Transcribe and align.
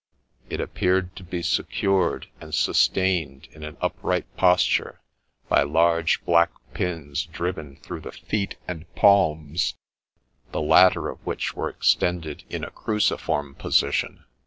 It 0.49 0.59
appeared 0.59 1.15
to 1.17 1.23
be 1.23 1.43
secured, 1.43 2.27
and 2.39 2.55
sustained 2.55 3.47
in 3.51 3.61
an 3.63 3.77
upright 3.81 4.25
posture, 4.35 4.99
by 5.47 5.61
large 5.61 6.25
black 6.25 6.49
pins 6.73 7.27
driven 7.27 7.75
through 7.75 7.99
the 7.99 8.11
feet 8.11 8.57
and 8.67 8.91
palms, 8.95 9.75
the 10.51 10.59
latter 10.63 11.07
of 11.07 11.23
which 11.23 11.53
were 11.55 11.69
extended 11.69 12.45
in 12.49 12.63
a 12.63 12.71
cruciform 12.71 13.53
position. 13.53 14.23